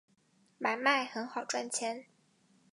[0.57, 2.05] 买卖很好赚钱